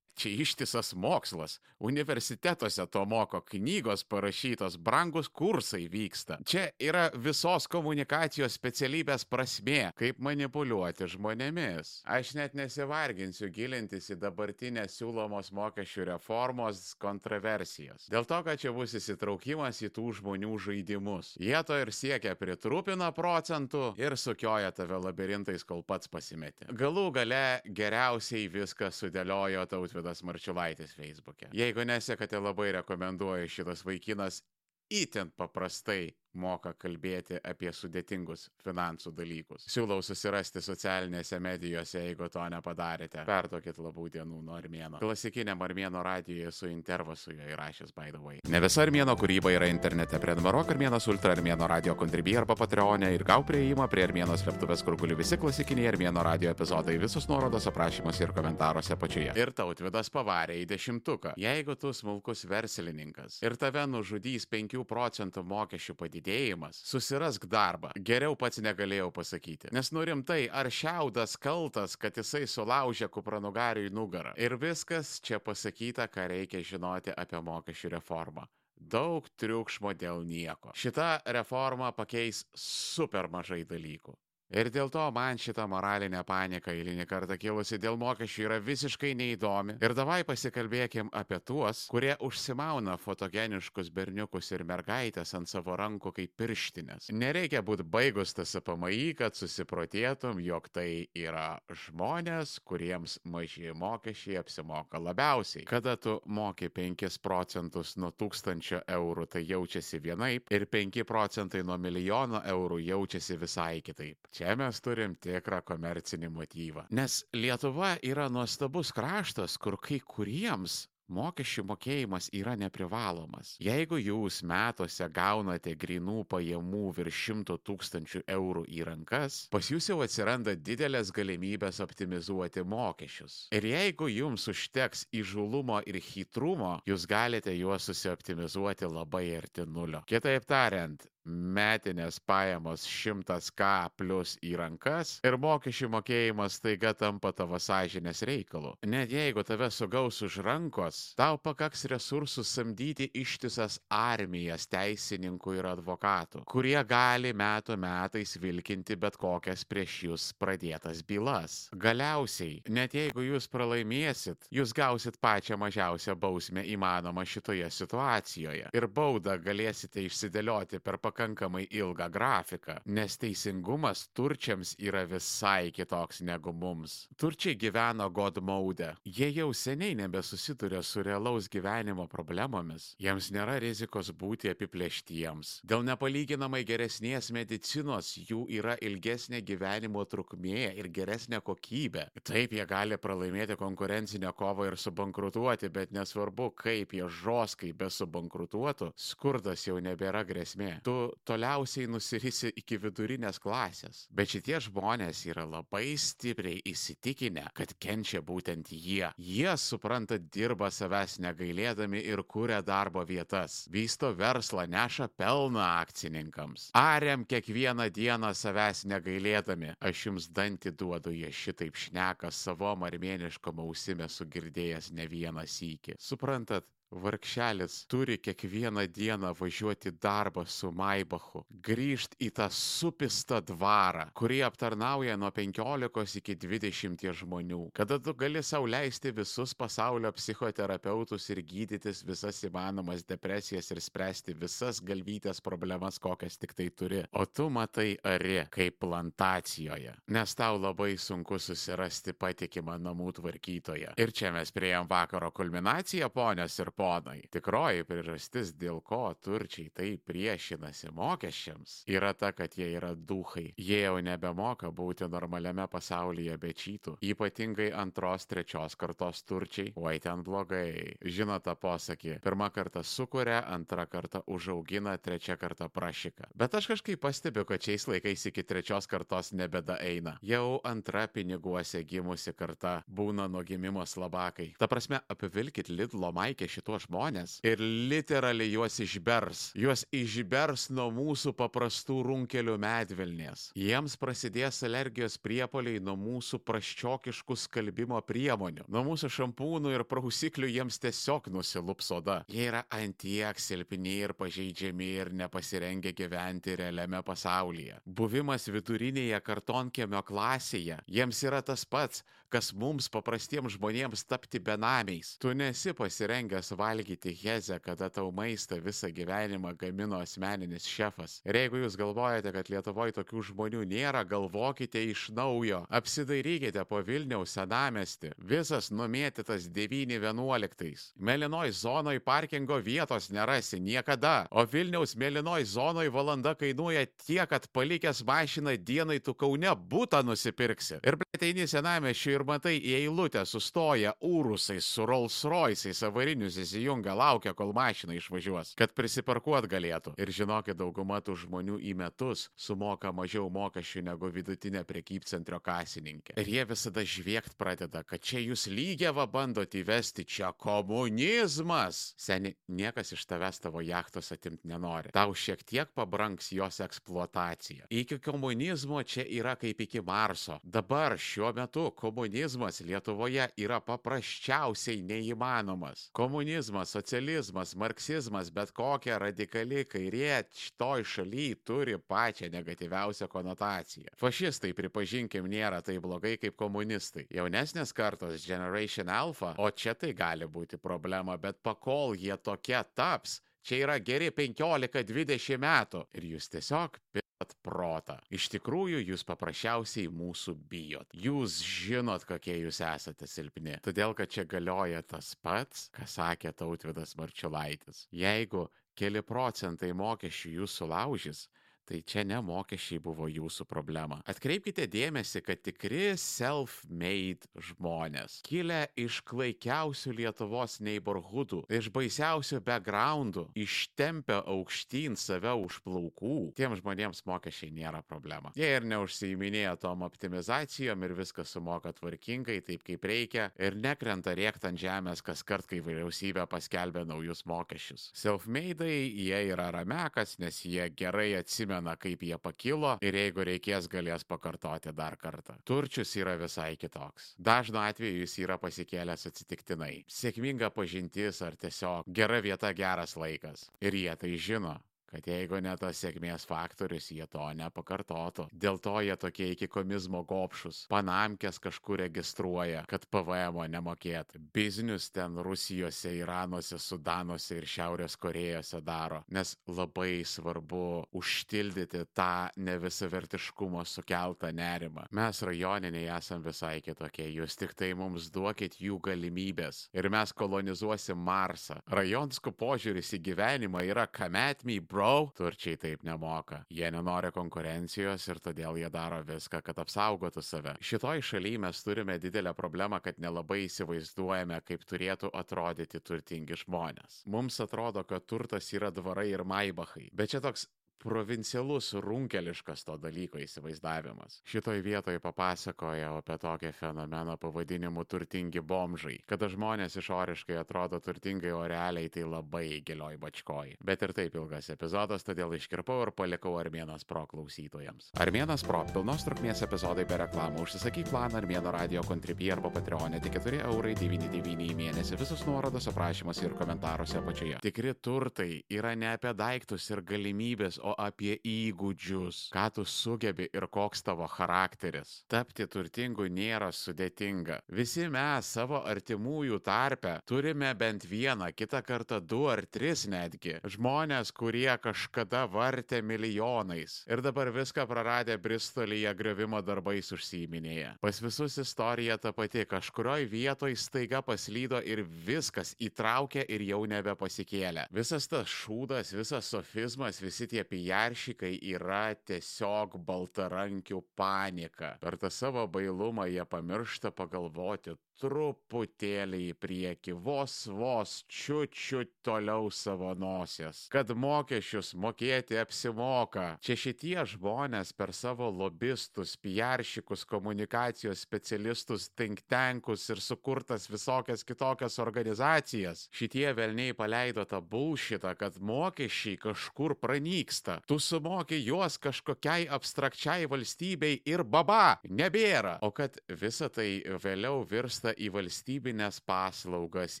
Čia 0.14 0.30
ištisas 0.42 0.94
mokslas. 0.94 1.60
Universitetuose 1.82 2.86
to 2.86 3.04
moko, 3.04 3.40
knygos 3.40 4.04
parašytos, 4.04 4.76
brangus 4.76 5.28
kursai 5.28 5.88
vyksta. 5.90 6.36
Čia 6.46 6.68
yra 6.78 7.08
visos 7.14 7.66
komunikacijos 7.66 8.54
specialybės 8.54 9.24
prasme, 9.26 9.88
kaip 9.98 10.20
manipuliuoti 10.22 11.08
žmonėmis. 11.16 11.94
Aš 12.06 12.34
net 12.38 12.54
nesivarginsiu 12.54 13.50
gilintis 13.50 14.12
į 14.14 14.18
dabartinę 14.22 14.84
siūlomos 14.86 15.50
mokesčių 15.56 16.06
reformos 16.12 16.92
kontroversijas. 17.02 18.06
Dėl 18.12 18.28
to, 18.30 18.38
kad 18.46 18.62
čia 18.62 18.70
bus 18.76 18.94
įsitraukimas 18.94 19.82
į 19.82 19.90
tų 19.96 20.06
žmonių 20.20 20.52
žaidimus. 20.68 21.32
Jie 21.42 21.58
to 21.66 21.80
ir 21.82 21.90
siekia 21.90 22.36
pritrupina 22.38 23.10
procentų 23.16 23.96
ir 23.98 24.14
sukioja 24.20 24.70
tave 24.76 25.02
labirintais, 25.02 25.66
kol 25.66 25.82
pats 25.82 26.06
pasimeti. 26.12 26.70
Galų 26.70 27.08
gale 27.18 27.42
geriausiai 27.66 28.46
viską 28.52 28.92
sudėliojo 28.94 29.66
Tautvidas 29.66 30.01
Marčiulaitis 30.22 30.96
Facebook'e. 30.96 31.50
Jeigu 31.52 31.84
nesekate, 31.84 32.38
labai 32.38 32.72
rekomenduoju 32.78 33.48
šitas 33.48 33.84
vaikinas 33.86 34.42
itin 34.90 35.30
paprastai 35.36 36.12
moka 36.34 36.72
kalbėti 36.78 37.38
apie 37.44 37.70
sudėtingus 37.74 38.48
finansų 38.64 39.12
dalykus. 39.16 39.66
Siūlau 39.70 40.00
susirasti 40.04 40.62
socialinėse 40.64 41.38
medijose, 41.42 42.02
jeigu 42.06 42.28
to 42.32 42.44
nepadarėte. 42.52 43.24
Perduokit 43.28 43.78
labų 43.82 44.08
dienų 44.16 44.40
nuo 44.42 44.56
Armėno. 44.56 45.00
Klasikiniam 45.02 45.60
Armėno 45.62 46.02
radijoje 46.04 46.52
su 46.52 46.70
intervu 46.70 47.16
su 47.16 47.34
juo 47.34 47.48
įrašęs, 47.52 47.92
way. 47.96 48.40
Ne 48.48 48.60
visa 48.60 48.82
Armėno 48.84 49.16
kūryba 49.18 49.52
yra 49.52 49.68
internete. 49.70 50.20
Prenumeruok 50.22 50.72
Armėnas 50.74 51.08
Ultra 51.12 51.36
Armėno 51.36 51.68
radio 51.68 51.94
kontribį 51.98 52.36
arba 52.42 52.56
Patreonė 52.58 53.12
ir 53.14 53.24
gau 53.28 53.44
prieimą 53.46 53.88
prie 53.92 54.06
Armėno 54.06 54.36
slėptuvės, 54.38 54.84
kur 54.86 54.96
guli 55.00 55.16
visi 55.18 55.38
klasikiniai 55.40 55.90
Armėno 55.92 56.24
radio 56.24 56.52
epizodai, 56.52 56.96
visus 57.02 57.28
nuorodos 57.30 57.68
aprašymuose 57.70 58.24
ir 58.24 58.34
komentaruose 58.36 58.96
pačioje. 58.96 59.36
Ir 59.38 59.52
tautvidas 59.56 60.10
pavarė 60.12 60.58
į 60.62 60.66
dešimtuką. 60.72 61.36
Jeigu 61.40 61.76
tu 61.76 61.92
smulkus 61.96 62.46
verslininkas 62.48 63.40
ir 63.44 63.56
tave 63.60 63.84
nužudys 63.90 64.46
5 64.50 64.82
procentų 64.88 65.44
mokesčių 65.46 65.96
padidėjimas, 65.98 66.21
padidėjimas. 66.22 66.80
Susirask 66.86 67.46
darbą. 67.46 67.90
Geriau 67.96 68.36
pats 68.36 68.58
negalėjau 68.62 69.10
pasakyti. 69.12 69.72
Nes 69.72 69.92
nu 69.92 70.04
rimtai, 70.04 70.48
ar 70.50 70.70
šiaudas 70.70 71.36
kaltas, 71.36 71.96
kad 71.96 72.16
jisai 72.16 72.46
sulaužė 72.46 73.08
kupranugariui 73.08 73.90
nugarą. 73.90 74.34
Ir 74.36 74.56
viskas 74.56 75.20
čia 75.20 75.38
pasakyta, 75.40 76.08
ką 76.08 76.28
reikia 76.28 76.62
žinoti 76.62 77.12
apie 77.16 77.40
mokesčių 77.40 77.96
reformą. 77.98 78.46
Daug 78.76 79.28
triukšmo 79.38 79.94
dėl 79.94 80.24
nieko. 80.26 80.72
Šita 80.74 81.22
reforma 81.26 81.92
pakeis 81.92 82.44
super 82.54 83.28
mažai 83.30 83.64
dalykų. 83.64 84.16
Ir 84.52 84.68
dėl 84.68 84.90
to 84.92 85.00
man 85.16 85.38
šita 85.40 85.64
moralinė 85.64 86.20
panika 86.28 86.74
eilinį 86.76 87.06
kartą 87.08 87.38
kilusi 87.40 87.78
dėl 87.80 87.96
mokesčių 87.96 88.42
yra 88.44 88.58
visiškai 88.60 89.14
neįdomi. 89.16 89.78
Ir 89.80 89.94
davai 89.96 90.18
pasikalbėkim 90.28 91.08
apie 91.16 91.38
tuos, 91.40 91.86
kurie 91.88 92.12
užsimauna 92.20 92.98
fotogeniškus 93.00 93.88
berniukus 93.96 94.52
ir 94.52 94.66
mergaitės 94.68 95.32
ant 95.38 95.48
savo 95.48 95.72
rankų 95.80 96.12
kaip 96.18 96.34
pirštinės. 96.36 97.08
Nereikia 97.16 97.62
būti 97.64 97.86
baigus 97.94 98.36
tas 98.36 98.52
apamai, 98.60 99.14
kad 99.16 99.38
susiprotėtum, 99.38 100.42
jog 100.44 100.68
tai 100.68 101.08
yra 101.16 101.56
žmonės, 101.86 102.58
kuriems 102.68 103.16
maži 103.24 103.72
mokesčiai 103.72 104.36
apsimoka 104.42 105.00
labiausiai. 105.00 105.64
Kada 105.64 105.96
tu 105.96 106.18
moki 106.26 106.68
5 106.68 107.16
procentus 107.24 107.96
nuo 107.96 108.12
1000 108.12 108.82
eurų, 108.84 109.26
tai 109.32 109.46
jaučiasi 109.48 110.02
vienaip 110.04 110.52
ir 110.52 110.68
5 110.68 111.08
procentai 111.08 111.64
nuo 111.64 111.80
milijono 111.80 112.44
eurų 112.52 112.82
jaučiasi 112.84 113.40
visai 113.40 113.80
kitaip. 113.80 114.28
Čia 114.28 114.41
čia 114.42 114.56
mes 114.58 114.80
turim 114.82 115.14
tikrą 115.22 115.62
komercinį 115.66 116.30
motyvą. 116.34 116.86
Nes 116.90 117.22
Lietuva 117.36 117.94
yra 118.02 118.26
nuostabus 118.32 118.90
kraštas, 118.94 119.54
kur 119.62 119.78
kai 119.78 120.00
kuriems 120.02 120.82
mokesčių 121.12 121.64
mokėjimas 121.68 122.28
yra 122.34 122.54
neprivalomas. 122.58 123.54
Jeigu 123.62 123.98
jūs 124.00 124.40
metuose 124.48 125.06
gaunate 125.12 125.74
grinų 125.78 126.24
pajamų 126.30 126.92
virš 126.96 127.20
100 127.32 127.58
tūkstančių 127.68 128.22
eurų 128.36 128.64
į 128.72 128.86
rankas, 128.88 129.42
pas 129.52 129.70
jūs 129.70 129.90
jau 129.90 130.00
atsiranda 130.04 130.56
didelės 130.56 131.12
galimybės 131.14 131.82
optimizuoti 131.84 132.64
mokesčius. 132.64 133.46
Ir 133.54 133.68
jeigu 133.68 134.08
jums 134.12 134.48
užteks 134.52 135.06
įžulumo 135.22 135.82
ir 135.86 136.00
hitrumo, 136.02 136.78
jūs 136.88 137.06
galite 137.10 137.54
juos 137.58 137.90
susioptimizuoti 137.90 138.88
labai 138.90 139.26
arti 139.36 139.66
nulio. 139.68 140.02
Kitaip 140.08 140.48
tariant, 140.48 141.04
metinės 141.24 142.18
pajamos 142.26 142.84
100k 142.88 143.68
plus 143.96 144.34
į 144.42 144.54
rankas 144.60 145.18
ir 145.26 145.36
mokesčių 145.40 145.90
mokėjimas 145.92 146.58
taiga 146.62 146.92
tampa 146.98 147.32
tavo 147.36 147.58
sąžinės 147.62 148.22
reikalu. 148.28 148.74
Net 148.86 149.12
jeigu 149.12 149.44
tave 149.46 149.68
sugaus 149.70 150.20
už 150.22 150.40
rankos, 150.44 151.00
tau 151.18 151.38
pakaks 151.38 151.86
resursų 151.92 152.44
samdyti 152.46 153.08
ištisas 153.18 153.78
armijas 153.92 154.66
teisininkų 154.72 155.56
ir 155.58 155.70
advokatų, 155.72 156.44
kurie 156.50 156.78
gali 156.88 157.32
metų 157.36 157.78
metais 157.80 158.36
vilkinti 158.42 158.96
bet 159.00 159.16
kokias 159.20 159.64
prieš 159.68 159.98
jūs 160.08 160.28
pradėtas 160.40 161.04
bylas. 161.06 161.68
Galiausiai, 161.72 162.60
net 162.68 162.96
jeigu 162.96 163.26
jūs 163.26 163.48
pralaimėsit, 163.52 164.48
jūs 164.50 164.74
gausit 164.76 165.18
pačią 165.22 165.58
mažiausią 165.60 166.16
bausmę 166.18 166.64
įmanomą 166.74 167.24
šitoje 167.28 167.70
situacijoje 167.70 168.72
ir 168.72 168.88
baudą 168.88 169.38
galėsite 169.42 170.02
išsidėlioti 170.06 170.80
per 170.82 170.98
pakankamai 170.98 171.11
pakankamai 171.12 171.66
ilgą 171.70 172.08
grafiką, 172.10 172.78
nes 172.86 173.18
teisingumas 173.20 174.08
turčiams 174.16 174.74
yra 174.80 175.04
visai 175.04 175.70
kitoks 175.72 176.22
negu 176.24 176.52
mums. 176.52 177.08
Turčiai 177.20 177.56
gyveno 177.56 178.08
God 178.10 178.40
maude. 178.40 178.94
Jie 179.04 179.28
jau 179.36 179.52
seniai 179.52 179.94
nebesusiduria 179.94 180.82
su 180.82 181.02
realaus 181.02 181.48
gyvenimo 181.52 182.06
problemomis. 182.08 182.94
Jiems 182.98 183.30
nėra 183.34 183.58
rizikos 183.60 184.12
būti 184.16 184.50
apiplėštiems. 184.52 185.60
Dėl 185.68 185.84
nepalyginamai 185.90 186.62
geresnės 186.64 187.30
medicinos 187.34 188.14
jų 188.16 188.46
yra 188.48 188.78
ilgesnė 188.80 189.42
gyvenimo 189.44 190.04
trukmė 190.08 190.72
ir 190.80 190.88
geresnė 190.88 191.42
kokybė. 191.44 192.08
Taip 192.24 192.56
jie 192.56 192.66
gali 192.68 192.96
pralaimėti 192.96 193.58
konkurencinę 193.60 194.32
kovą 194.38 194.70
ir 194.70 194.78
subankrutuoti, 194.80 195.68
bet 195.68 195.92
nesvarbu, 195.92 196.50
kaip 196.56 196.96
jie 196.96 197.08
žoskai 197.22 197.72
besubankrutuotų, 197.76 198.92
skurdas 198.96 199.66
jau 199.68 199.78
nebėra 199.82 200.24
grėsmė. 200.24 200.78
Tu 200.86 200.96
toliausiai 201.28 201.88
nusirisi 201.90 202.52
iki 202.58 202.78
vidurinės 202.82 203.40
klasės. 203.42 204.06
Bet 204.10 204.32
šitie 204.34 204.58
žmonės 204.66 205.24
yra 205.30 205.44
labai 205.48 205.94
stipriai 206.00 206.60
įsitikinę, 206.72 207.48
kad 207.56 207.74
kenčia 207.82 208.22
būtent 208.24 208.72
jie. 208.72 209.10
Jie, 209.18 209.50
supranta, 209.60 210.18
dirba 210.18 210.70
savęs 210.72 211.18
negailėdami 211.24 212.02
ir 212.12 212.24
kuria 212.24 212.60
darbo 212.62 213.04
vietas. 213.08 213.62
Vysto 213.72 214.12
verslą, 214.16 214.66
neša 214.70 215.08
pelną 215.16 215.62
akcininkams. 215.62 216.70
Ariam 216.78 217.26
kiekvieną 217.28 217.88
dieną 217.94 218.32
savęs 218.36 218.84
negailėdami. 218.90 219.74
Aš 219.80 220.06
jums 220.08 220.28
dantį 220.32 220.76
duodu, 220.78 221.14
jie 221.14 221.32
šitaip 221.32 221.78
šneka 221.78 222.30
savo 222.32 222.72
armėniškom 222.72 223.60
ausime 223.62 224.08
sugirdėjęs 224.08 224.92
ne 224.96 225.06
vieną 225.10 225.44
sykį. 225.48 225.96
Suprantat, 226.00 226.66
Varkšelis 226.92 227.86
turi 227.88 228.18
kiekvieną 228.20 228.84
dieną 228.86 229.32
važiuoti 229.34 229.92
darbą 229.96 230.44
su 230.46 230.68
Maibachu, 230.76 231.44
grįžti 231.64 232.18
į 232.26 232.28
tą 232.36 232.48
supistą 232.52 233.40
dvarą, 233.48 234.10
kurį 234.18 234.42
aptarnauja 234.44 235.16
nuo 235.16 235.30
15 235.32 236.18
iki 236.20 236.36
20 236.36 237.06
žmonių, 237.22 237.62
kada 237.72 237.98
tu 237.98 238.12
gali 238.14 238.42
sau 238.44 238.66
leisti 238.68 239.12
visus 239.16 239.54
pasaulio 239.56 240.12
psichoterapeutus 240.12 241.30
ir 241.32 241.40
gydytis 241.48 242.02
visas 242.04 242.42
įmanomas 242.44 243.06
depresijas 243.08 243.70
ir 243.72 243.80
spręsti 243.80 244.36
visas 244.36 244.82
galvytės 244.84 245.40
problemas, 245.40 245.98
kokias 245.98 246.36
tik 246.36 246.52
tai 246.58 246.68
turi. 246.76 247.02
O 247.12 247.24
tu 247.24 247.48
matai 247.48 247.96
ari 248.04 248.42
kaip 248.52 248.78
plantacijoje, 248.84 249.96
nes 250.12 250.36
tau 250.36 250.60
labai 250.60 250.92
sunku 251.00 251.40
susirasti 251.40 252.12
patikimą 252.12 252.76
namų 252.82 253.16
tvarkytoją. 253.20 253.96
Ir 253.96 254.12
čia 254.12 254.32
mes 254.34 254.52
prieėm 254.52 254.88
vakaro 254.90 255.32
kulminaciją, 255.32 256.12
ponios 256.12 256.58
ir 256.60 256.68
ponios 256.68 256.81
ponai, 256.82 257.20
tikroji 257.30 257.84
priežastis, 257.86 258.52
dėl 258.58 258.80
ko 258.82 259.12
turčiai 259.22 259.70
taip 259.70 260.02
priešinasi 260.08 260.90
mokesčiams, 260.96 261.82
yra 261.86 262.10
ta, 262.18 262.32
kad 262.34 262.56
jie 262.58 262.72
yra 262.74 262.92
duhai. 262.96 263.52
Jie 263.54 263.84
jau 263.84 264.00
nebemoka 264.02 264.72
būti 264.74 265.06
normaliame 265.10 265.68
pasaulyje 265.70 266.38
be 266.42 266.50
čytų. 266.58 266.96
Ypatingai 267.06 267.68
antros, 267.78 268.26
trečios 268.26 268.74
kartos 268.78 269.22
turčiai. 269.28 269.70
Oi 269.78 270.00
ten 270.02 270.24
blogai. 270.26 270.96
Žino 271.02 271.38
tą 271.44 271.54
posakį. 271.58 272.16
Pirmą 272.24 272.50
kartą 272.54 272.82
sukuria, 272.82 273.42
antrą 273.54 273.86
kartą 273.86 274.24
užaugina, 274.26 274.96
trečią 274.98 275.38
kartą 275.38 275.70
prašyka. 275.70 276.32
Bet 276.34 276.56
aš 276.58 276.72
kažkaip 276.72 277.02
pastebiu, 277.02 277.46
kad 277.46 277.62
šiais 277.62 277.86
laikais 277.90 278.26
iki 278.32 278.42
trečios 278.42 278.90
kartos 278.90 279.30
nebeda 279.36 279.78
eina. 279.84 280.16
Jau 280.26 280.58
antra 280.66 281.06
piniguose 281.06 281.84
gimusi 281.86 282.34
karta 282.34 282.80
būna 282.90 283.28
nuo 283.30 283.44
gimimo 283.46 283.86
slabakai. 283.86 284.52
Ta 284.58 284.66
prasme, 284.70 285.02
apivilkit 285.12 285.70
Lidlo 285.70 286.10
maikę 286.12 286.48
šituo 286.50 286.71
tuos 286.72 286.86
žmonės 286.88 287.34
ir 287.44 287.60
literaliai 287.60 288.54
juos 288.54 288.78
išbers. 288.80 289.40
Juos 289.58 289.84
išbers 289.92 290.70
nuo 290.72 290.88
mūsų 290.94 291.34
paprastų 291.36 291.98
runkelių 292.06 292.56
medvilnės. 292.62 293.50
Jiems 293.58 293.98
prasidės 294.00 294.62
alergijos 294.64 295.18
priepoliai 295.20 295.82
nuo 295.84 295.98
mūsų 296.00 296.40
praščiokiškų 296.46 297.36
skalbimo 297.36 298.00
priemonių. 298.08 298.64
Nuo 298.72 298.84
mūsų 298.88 299.10
šampūnų 299.12 299.74
ir 299.74 299.84
prausiklių 299.88 300.48
jiems 300.54 300.80
tiesiog 300.80 301.28
nusilups 301.34 301.92
oda. 301.92 302.22
Jie 302.32 302.48
yra 302.48 302.64
antiek 302.72 303.40
silpni 303.42 303.98
ir 304.06 304.16
pažeidžiami 304.16 304.90
ir 305.02 305.12
nepasirengę 305.12 305.92
gyventi 305.98 306.56
realiame 306.62 307.02
pasaulyje. 307.04 307.82
Buvimas 307.84 308.48
vidurinėje 308.48 309.20
kartonkiemio 309.26 310.00
klasėje 310.08 310.80
jiems 310.88 311.20
yra 311.28 311.42
tas 311.44 311.66
pats, 311.68 312.00
kas 312.32 312.52
mums 312.56 312.88
paprastiems 312.92 313.56
žmonėms 313.58 314.06
tapti 314.08 314.40
benamiais. 314.40 315.16
Tu 315.20 315.34
nesi 315.36 315.74
pasirengęs 315.76 316.52
valgyti 316.56 317.12
hezę, 317.22 317.58
kada 317.60 317.90
tau 317.92 318.12
maistą 318.12 318.58
visą 318.64 318.88
gyvenimą 318.94 319.52
gamino 319.60 320.00
asmeninis 320.00 320.66
šefas. 320.68 321.18
Ir 321.28 321.36
jeigu 321.42 321.60
jūs 321.62 321.76
galvojate, 321.80 322.32
kad 322.32 322.48
Lietuvoje 322.52 322.96
tokių 322.96 323.24
žmonių 323.30 323.66
nėra, 323.68 324.04
galvokite 324.08 324.80
iš 324.92 325.10
naujo. 325.16 325.62
Apsidairykite 325.68 326.64
po 326.68 326.80
Vilniaus 326.86 327.36
senamesti. 327.36 328.12
Visas 328.18 328.70
numėtytas 328.72 329.48
9.11. 329.52 330.92
Melinoj 330.96 331.52
zonoj 331.60 332.00
parkingo 332.04 332.58
vietos 332.62 333.10
nerasi 333.12 333.60
niekada. 333.60 334.26
O 334.30 334.46
Vilniaus 334.48 334.96
melinoj 334.96 335.44
zonoj 335.52 335.90
valanda 335.92 336.34
kainuoja 336.38 336.86
tiek, 337.04 337.28
kad 337.28 337.46
palikęs 337.52 338.02
mašiną 338.06 338.56
dienai 338.56 339.00
tu 339.00 339.14
kaune 339.14 339.52
būtą 339.68 340.02
nusipirksi. 340.06 340.80
Ir 340.82 340.98
plėteini 341.00 341.46
senamešį 341.48 342.16
ir 342.16 342.21
matai 342.26 342.56
į 342.60 342.74
eilutę 342.80 343.24
sustoja 343.26 343.94
urusai 344.00 344.60
su 344.62 344.86
Rolls 344.86 345.16
Royce'ais 345.28 345.82
avarinius 345.86 346.38
įsijungia, 346.40 346.94
laukia, 346.96 347.34
kol 347.34 347.52
mašina 347.56 347.96
išvažiuos, 347.98 348.54
kad 348.58 348.74
prisiparkuot 348.76 349.48
galėtų. 349.50 349.94
Ir 350.00 350.12
žinokit, 350.14 350.56
dauguma 350.58 351.00
tų 351.04 351.16
žmonių 351.24 351.58
į 351.62 351.74
metus 351.78 352.28
sumoka 352.38 352.92
mažiau 352.94 353.28
mokesčių 353.32 353.84
negu 353.88 354.10
vidutinė 354.12 354.64
prekybcentrio 354.68 355.40
kasininkė. 355.44 356.16
Ir 356.20 356.30
jie 356.34 356.46
visada 356.48 356.84
žviegt 356.86 357.36
pradeda, 357.40 357.82
kad 357.86 358.02
čia 358.02 358.22
jūs 358.22 358.46
lygiavą 358.52 359.08
bandot 359.10 359.54
įvesti, 359.58 360.06
čia 360.06 360.32
komunizmas. 360.36 361.92
Seni, 362.00 362.34
niekas 362.48 362.94
iš 362.96 363.06
tavęs 363.10 363.42
tavo 363.42 363.62
jachtos 363.64 364.12
atimti 364.14 364.48
nenori. 364.50 364.92
Tau 364.94 365.14
šiek 365.16 365.42
tiek 365.48 365.72
pabranks 365.74 366.32
jos 366.32 366.60
eksploatacija. 366.64 367.68
Iki 367.70 368.00
komunizmo 368.04 368.82
čia 368.82 369.06
yra 369.08 369.36
kaip 369.40 369.60
iki 369.66 369.82
Marso. 369.84 370.38
Dabar 370.42 370.98
šiuo 370.98 371.32
metu 371.36 371.70
komunizmas 371.76 372.11
Lietuvoje 372.12 373.26
yra 373.40 373.58
paprasčiausiai 373.64 374.82
neįmanomas. 374.86 375.88
Komunizmas, 375.96 376.74
socializmas, 376.76 377.54
marksizmas, 377.56 378.30
bet 378.34 378.52
kokia 378.56 378.98
radikali 379.02 379.64
kairė 379.68 380.22
šitoj 380.36 380.84
šaly 380.94 381.26
turi 381.46 381.78
pačią 381.78 382.30
negatyviausią 382.32 383.08
konotaciją. 383.12 383.96
Fašistai, 384.00 384.52
pripažinkim, 384.56 385.28
nėra 385.32 385.62
taip 385.64 385.82
blogai 385.84 386.16
kaip 386.20 386.36
komunistai. 386.38 387.06
Jaunesnės 387.12 387.74
kartos 387.76 388.26
Generation 388.28 388.92
Alpha, 388.92 389.34
o 389.38 389.50
čia 389.50 389.74
tai 389.74 389.92
gali 389.96 390.28
būti 390.28 390.60
problema, 390.60 391.16
bet 391.18 391.42
pakol 391.42 391.96
jie 391.98 392.16
tokie 392.20 392.60
taps, 392.76 393.20
čia 393.42 393.64
yra 393.66 393.78
geri 393.82 394.12
15-20 394.14 395.40
metų 395.42 395.86
ir 395.96 396.12
jūs 396.14 396.30
tiesiog 396.36 396.78
pilot 397.22 397.34
protą. 397.42 397.96
Iš 398.10 398.28
tikrųjų, 398.32 398.80
jūs 398.82 399.04
paprasčiausiai 399.06 399.88
mūsų 399.88 400.34
bijot. 400.50 400.88
Jūs 400.92 401.40
žinot, 401.42 402.04
kokie 402.04 402.36
jūs 402.40 402.60
esate 402.60 403.06
silpni. 403.06 403.58
Todėl, 403.62 403.94
kad 403.94 404.08
čia 404.10 404.24
galioja 404.24 404.82
tas 404.82 405.14
pats, 405.14 405.70
ką 405.72 405.86
sakė 405.86 406.32
tautvidas 406.32 406.96
Marčiulaitis. 406.96 407.86
Jeigu 407.92 408.48
keli 408.74 409.02
procentai 409.02 409.72
mokesčių 409.72 410.36
jūs 410.40 410.56
sulaužys, 410.58 411.28
tai 411.68 411.82
čia 411.86 412.02
ne 412.06 412.18
mokesčiai 412.24 412.80
buvo 412.82 413.06
jūsų 413.10 413.46
problema. 413.48 414.00
Atkreipkite 414.10 414.66
dėmesį, 414.70 415.22
kad 415.26 415.42
tikri 415.44 415.92
self-made 416.00 417.28
žmonės, 417.50 418.18
kilę 418.26 418.64
iš 418.80 419.00
klaikiausių 419.08 419.94
Lietuvos 420.00 420.58
neighborhoodų, 420.64 421.42
iš 421.52 421.70
baisiausių 421.74 422.40
backgroundų, 422.44 423.28
ištempę 423.38 424.18
aukštyn 424.34 424.98
save 424.98 425.34
už 425.44 425.60
plaukų, 425.66 426.32
tiem 426.38 426.56
žmonėms 426.58 427.04
mokesčiai 427.08 427.52
nėra 427.54 427.82
problema. 427.86 428.34
Jie 428.38 428.50
ir 428.56 428.66
neužsiiminėja 428.68 429.54
tom 429.62 429.86
optimizacijom 429.86 430.82
ir 430.86 430.96
viską 430.98 431.26
sumoka 431.28 431.72
tvarkingai, 431.76 432.40
taip 432.46 432.66
kaip 432.66 432.84
reikia, 432.88 433.30
ir 433.38 433.56
nekrenta 433.58 434.16
rėkt 434.18 434.48
ant 434.48 434.60
žemės 434.60 435.04
kas 435.04 435.24
kart, 435.26 435.46
kai 435.48 435.62
vyriausybė 435.64 436.26
paskelbė 436.30 436.84
naujus 436.88 437.24
mokesčius. 437.28 437.90
Self-made'ai 437.98 438.82
jie 438.90 439.22
yra 439.32 439.50
ramekas, 439.54 440.18
nes 440.22 440.42
jie 440.46 440.66
gerai 440.76 441.12
atsimena 441.18 441.51
atsimena, 441.52 441.76
kaip 441.76 442.02
jie 442.02 442.18
pakilo 442.18 442.76
ir 442.82 442.94
jeigu 442.96 443.24
reikės, 443.24 443.68
galės 443.68 444.04
pakartoti 444.04 444.72
dar 444.72 444.96
kartą. 444.96 445.36
Turčius 445.44 445.94
yra 445.96 446.16
visai 446.16 446.56
kitoks. 446.56 447.14
Dažnu 447.18 447.58
atveju 447.58 448.02
jis 448.02 448.18
yra 448.18 448.38
pasikėlęs 448.38 449.06
atsitiktinai. 449.06 449.84
Sėkminga 449.88 450.50
pažintis 450.50 451.22
ar 451.22 451.36
tiesiog 451.36 451.84
gera 451.86 452.20
vieta, 452.20 452.52
geras 452.52 452.96
laikas. 452.96 453.50
Ir 453.60 453.74
jie 453.74 453.96
tai 453.96 454.16
žino 454.16 454.58
kad 454.92 455.06
jeigu 455.08 455.40
ne 455.40 455.54
tas 455.56 455.78
sėkmės 455.80 456.26
faktorius, 456.28 456.90
jie 456.92 457.06
to 457.08 457.24
nepakartotų. 457.38 458.26
Dėl 458.32 458.58
to 458.60 458.74
jie 458.84 458.96
tokie 459.00 459.30
iki 459.32 459.48
komizmo 459.48 460.02
gopšus. 460.04 460.66
Panamkės 460.72 461.40
kažkur 461.40 461.80
registruoja, 461.86 462.66
kad 462.68 462.84
PVM 462.92 463.40
nemokėt. 463.54 464.18
Biznius 464.34 464.90
ten 464.92 465.16
Rusijose, 465.24 465.94
Iranuose, 465.96 466.58
Sudanuose 466.60 467.38
ir 467.38 467.48
Šiaurės 467.48 467.96
Korejose 467.96 468.60
daro, 468.64 469.00
nes 469.08 469.32
labai 469.48 470.02
svarbu 470.04 470.84
užtildyti 470.98 471.86
tą 471.96 472.28
nevisavertiškumo 472.36 473.64
sukeltą 473.64 474.32
nerimą. 474.36 474.86
Mes 474.92 475.22
rajoniniai 475.24 475.88
esam 475.96 476.20
visai 476.24 476.58
kitokie, 476.64 477.08
jūs 477.16 477.38
tik 477.40 477.56
tai 477.56 477.72
mums 477.78 478.10
duokit 478.12 478.58
jų 478.60 478.76
galimybės 478.84 479.64
ir 479.72 479.88
mes 479.92 480.12
kolonizuosim 480.12 481.00
Marsą. 481.00 481.62
Rajonskų 481.72 482.34
požiūris 482.36 482.92
į 482.98 483.02
gyvenimą 483.08 483.64
yra 483.70 483.88
kametmi 483.88 484.60
bro 484.60 484.81
bro, 484.82 485.10
turčiai 485.14 485.56
taip 485.56 485.82
nemoka. 485.86 486.40
Jie 486.50 486.66
nenori 486.74 487.12
konkurencijos 487.14 488.06
ir 488.10 488.18
todėl 488.24 488.58
jie 488.58 488.70
daro 488.72 488.98
viską, 489.06 489.42
kad 489.46 489.60
apsaugotų 489.62 490.24
save. 490.26 490.56
Šitoj 490.58 491.04
šalyje 491.06 491.42
mes 491.44 491.62
turime 491.62 491.98
didelę 492.02 492.32
problemą, 492.34 492.80
kad 492.82 492.98
nelabai 493.02 493.44
įsivaizduojame, 493.46 494.40
kaip 494.48 494.66
turėtų 494.66 495.12
atrodyti 495.22 495.80
turtingi 495.86 496.40
žmonės. 496.42 497.02
Mums 497.06 497.38
atrodo, 497.44 497.84
kad 497.86 498.08
turtas 498.10 498.50
yra 498.56 498.72
dvarai 498.74 499.12
ir 499.12 499.22
maibachai. 499.22 499.86
Bet 499.94 500.16
čia 500.16 500.22
toks 500.24 500.48
provincialus, 500.82 501.72
runkeliškas 501.78 502.64
to 502.66 502.76
dalyko 502.80 503.20
įsivaizdavimas. 503.22 504.20
Šitoj 504.28 504.62
vietoje 504.64 505.00
papasakoja 505.02 505.92
apie 505.98 506.16
tokį 506.22 506.52
fenomeną 506.58 507.16
pavadinimu 507.22 507.84
turtingi 507.86 508.42
bomžai. 508.42 508.98
Kada 509.08 509.28
žmonės 509.30 509.78
išoriškai 509.78 510.38
atrodo 510.40 510.80
turtingai, 510.82 511.32
o 511.36 511.44
realiai 511.48 511.90
tai 511.92 512.04
labai 512.08 512.62
gilioj 512.66 512.98
bačkoj. 513.02 513.54
Bet 513.62 513.84
ir 513.86 513.94
taip 513.96 514.16
ilgas 514.18 514.50
epizodas, 514.54 515.06
todėl 515.06 515.36
iškirpau 515.38 515.78
ir 515.86 515.92
palikau 515.96 516.34
Armėnas 516.40 516.86
Pro 516.88 517.04
klausytojams. 517.10 517.92
Armėnas 518.02 518.44
Pro 518.46 518.64
pilnos 518.72 519.06
trukmės 519.06 519.44
epizodai 519.46 519.86
be 519.88 520.00
reklamų. 520.02 520.42
Užsisakyk 520.46 520.90
planą 520.90 521.22
Armėno 521.22 521.54
radio 521.54 521.84
kontribį 521.86 522.32
arba 522.36 522.50
Patreonė 522.54 523.02
tik 523.04 523.20
4 523.20 523.44
eurai 523.46 523.76
99 523.78 524.50
į 524.50 524.58
mėnesį. 524.58 524.98
Visus 525.00 525.24
nuorodos 525.28 525.68
aprašymuose 525.70 526.26
ir 526.26 526.36
komentaruose 526.38 526.98
apačioje. 526.98 527.40
Tikri 527.46 527.74
turtai 527.78 528.30
yra 528.50 528.74
ne 528.78 528.92
apie 528.96 529.14
daiktus 529.16 529.68
ir 529.70 529.84
galimybės, 529.86 530.58
o 530.62 530.71
apie 530.78 531.16
įgūdžius, 531.26 532.28
ką 532.34 532.46
tu 532.56 532.64
sugebi 532.68 533.28
ir 533.32 533.46
koks 533.52 533.84
tavo 533.86 534.06
charakteris. 534.10 535.02
Tapti 535.10 535.46
turtingu 535.50 536.08
nėra 536.08 536.50
sudėtinga. 536.54 537.40
Visi 537.52 537.88
mes 537.92 538.28
savo 538.36 538.62
artimųjų 538.68 539.40
tarpe 539.44 539.98
turime 540.08 540.52
bent 540.58 540.86
vieną, 540.88 541.32
kitą 541.36 541.62
kartą 541.66 542.00
du 542.00 542.24
ar 542.30 542.44
tris 542.46 542.86
netgi. 542.90 543.38
Žmonės, 543.56 544.12
kurie 544.16 544.50
kažkada 544.62 545.24
vartė 545.30 545.82
milijonais 545.82 546.82
ir 546.90 547.02
dabar 547.04 547.32
viską 547.34 547.66
praradę 547.70 548.16
Bristolyje 548.22 548.92
grevimo 548.98 549.42
darbais 549.42 549.92
užsiiminėja. 549.94 550.76
Pas 550.82 551.00
visus 551.02 551.38
istorija 551.42 551.98
ta 551.98 552.12
pati, 552.16 552.44
kažkurioje 552.48 553.08
vietoje 553.10 553.56
staiga 553.56 554.02
paslydo 554.04 554.60
ir 554.64 554.84
viskas 555.06 555.54
įtraukė 555.62 556.24
ir 556.28 556.44
jau 556.48 556.62
nebepasikėlė. 556.70 557.68
Visas 557.74 558.08
tas 558.10 558.30
šūdas, 558.30 558.92
visas 558.96 559.28
sofizmas, 559.32 560.00
visi 560.02 560.28
tie 560.30 560.44
pijaršikai 560.62 561.38
yra 561.56 561.94
tiesiog 562.06 562.76
baltarankių 562.86 563.80
panika. 563.98 564.76
Per 564.82 564.96
tą 564.96 565.10
savo 565.10 565.46
bailumą 565.50 566.06
jie 566.06 566.22
pamiršta 566.24 566.92
pagalvoti 566.94 567.74
truputėlį 568.00 569.20
į 569.30 569.34
priekį, 569.42 569.94
vos 570.04 570.34
vos 570.48 571.02
čiučiu 571.10 571.84
toliau 572.04 572.50
savo 572.52 572.92
nosies, 572.98 573.66
kad 573.72 573.90
mokesčius 573.94 574.72
mokėti 574.78 575.38
apsimoka. 575.40 576.36
Čia 576.42 576.56
šitie 576.58 576.96
žmonės 577.14 577.72
per 577.76 577.92
savo 577.96 578.28
lobistus, 578.32 579.14
piaršikus, 579.22 580.04
komunikacijos 580.08 581.02
specialistus, 581.04 581.88
think 581.96 582.24
tankus 582.30 582.88
ir 582.92 583.02
sukurtas 583.02 583.68
visokias 583.70 584.24
kitokias 584.26 584.78
organizacijas. 584.82 585.86
Šitie 585.94 586.28
velniai 586.36 586.76
paleido 586.78 587.24
tą 587.28 587.42
bulšitą, 587.42 588.14
kad 588.18 588.38
mokesčiai 588.40 589.18
kažkur 589.22 589.76
pranyksta. 589.80 590.60
Tu 590.66 590.78
sumoki 590.82 591.38
juos 591.42 591.78
kažkokiai 591.82 592.48
abstrakčiai 592.52 593.28
valstybei 593.30 594.00
ir 594.08 594.24
baba, 594.24 594.78
nebėra. 594.88 595.58
O 595.62 595.72
kad 595.74 595.98
visa 596.08 596.48
tai 596.52 596.82
vėliau 597.02 597.42
virsta 597.48 597.91
į 597.96 598.10
valstybinės 598.14 599.00
paslaugas, 599.06 600.00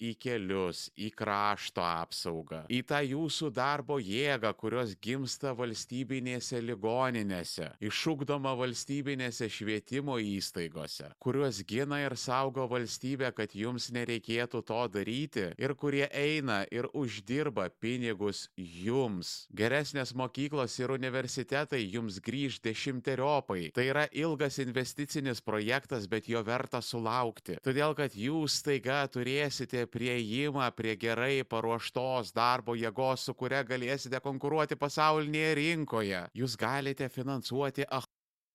į 0.00 0.14
kelius, 0.20 0.86
į 0.96 1.10
krašto 1.16 1.84
apsaugą, 1.84 2.64
į 2.72 2.82
tą 2.88 3.00
jūsų 3.04 3.50
darbo 3.54 3.98
jėgą, 4.02 4.52
kurios 4.58 4.94
gimsta 5.02 5.54
valstybinėse 5.56 6.60
ligoninėse, 6.64 7.70
išugdoma 7.84 8.54
valstybinėse 8.58 9.48
švietimo 9.50 10.18
įstaigose, 10.22 11.10
kuriuos 11.22 11.62
gina 11.68 12.00
ir 12.04 12.16
saugo 12.20 12.66
valstybė, 12.70 13.32
kad 13.36 13.54
jums 13.56 13.90
nereikėtų 13.94 14.62
to 14.68 14.82
daryti 14.94 15.50
ir 15.58 15.74
kurie 15.78 16.06
eina 16.10 16.62
ir 16.72 16.88
uždirba 16.94 17.68
pinigus 17.80 18.48
jums. 18.56 19.46
Geresnės 19.54 20.14
mokyklos 20.16 20.76
ir 20.80 20.94
universitetai 20.94 21.82
jums 21.84 22.20
grįž 22.24 22.60
dešimteriopai. 22.64 23.70
Tai 23.74 23.86
yra 23.88 24.06
ilgas 24.12 24.58
investicinis 24.62 25.42
projektas, 25.44 26.08
bet 26.10 26.28
jo 26.30 26.42
verta 26.46 26.80
sulaukti. 26.82 27.58
Todėl, 27.64 27.94
kad 27.96 28.12
jūs 28.12 28.58
staiga 28.60 28.98
turėsite 29.08 29.86
prieimą 29.88 30.66
prie 30.76 30.92
gerai 31.00 31.44
paruoštos 31.48 32.34
darbo 32.36 32.74
jėgos, 32.76 33.24
su 33.24 33.32
kuria 33.32 33.62
galėsite 33.64 34.20
konkuruoti 34.20 34.76
pasaulinėje 34.76 35.54
rinkoje. 35.60 36.20
Jūs 36.36 36.58
galite 36.60 37.08
finansuoti 37.08 37.88
ah 37.88 38.04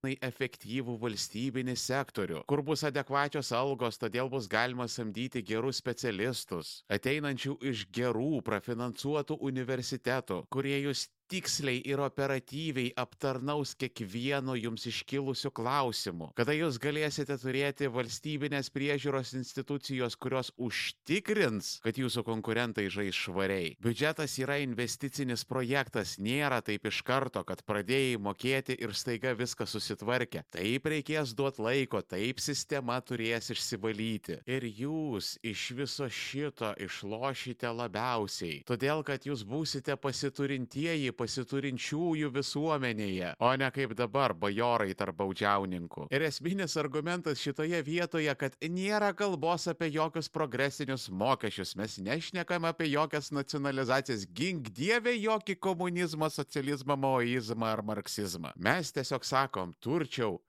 efektyvų 0.07 0.93
valstybinį 1.01 1.73
sektorių, 1.75 2.43
kur 2.47 2.61
bus 2.63 2.85
adekvačios 2.87 3.49
algos, 3.51 3.97
todėl 3.99 4.29
bus 4.31 4.47
galima 4.47 4.87
samdyti 4.87 5.41
gerus 5.43 5.81
specialistus, 5.81 6.83
ateinančių 6.87 7.57
iš 7.71 7.83
gerų 7.91 8.39
prafinansuotų 8.45 9.35
universitetų, 9.49 10.45
kurie 10.53 10.77
jūs 10.85 11.09
tiksliai 11.29 11.81
ir 11.85 12.01
operatyviai 12.01 12.89
aptarnaus 12.97 13.75
kiekvienu 13.79 14.55
jums 14.57 14.87
iškilusiu 14.89 15.51
klausimu, 15.55 16.31
kada 16.37 16.55
jūs 16.55 16.79
galėsite 16.81 17.37
turėti 17.41 17.89
valstybinės 17.93 18.71
priežiūros 18.73 19.35
institucijos, 19.37 20.17
kurios 20.17 20.49
užtikrins, 20.57 21.75
kad 21.85 21.99
jūsų 22.01 22.23
konkurentai 22.27 22.87
žais 22.91 23.17
švariai. 23.17 23.75
Biudžetas 23.83 24.37
yra 24.41 24.57
investicinis 24.63 25.45
projektas, 25.45 26.17
nėra 26.17 26.61
taip 26.65 26.89
iš 26.89 27.03
karto, 27.05 27.43
kad 27.45 27.61
pradėjai 27.67 28.17
mokėti 28.21 28.77
ir 28.79 28.95
staiga 28.97 29.35
viskas 29.37 29.75
susitvarkė. 29.75 30.43
Taip 30.55 30.89
reikės 30.89 31.35
duoti 31.37 31.63
laiko, 31.65 32.01
taip 32.01 32.41
sistema 32.41 32.97
turės 33.05 33.51
išsivalyti. 33.53 34.39
Ir 34.49 34.65
jūs 34.65 35.35
iš 35.45 35.69
viso 35.77 36.09
šito 36.09 36.73
išlošite 36.81 37.69
labiausiai, 37.69 38.63
todėl 38.67 39.03
kad 39.05 39.25
jūs 39.29 39.45
būsite 39.47 39.95
pasiturintieji 39.99 41.13
pasiturinčiųjų 41.19 42.31
visuomenėje, 42.33 43.33
o 43.43 43.51
ne 43.59 43.69
kaip 43.75 43.93
dabar 43.99 44.33
bajorai 44.33 44.95
tarp 44.97 45.19
baudžiauninkų. 45.19 46.07
Ir 46.15 46.25
esminis 46.29 46.77
argumentas 46.79 47.41
šitoje 47.43 47.81
vietoje, 47.85 48.33
kad 48.39 48.57
nėra 48.63 49.11
kalbos 49.17 49.67
apie 49.71 49.91
jokius 49.93 50.31
progresinius 50.31 51.09
mokesčius, 51.11 51.75
mes 51.79 51.99
nešnekam 52.03 52.67
apie 52.69 52.89
jokias 52.93 53.31
nacionalizacijas, 53.35 54.27
gink 54.35 54.71
dievė 54.75 55.15
jokį 55.17 55.59
komunizmą, 55.59 56.31
socializmą, 56.33 56.97
maoizmą 56.99 57.73
ar 57.73 57.83
marksizmą. 57.85 58.53
Mes 58.55 58.93
tiesiog 58.95 59.25
sakom, 59.27 59.75
turčiau, 59.83 60.39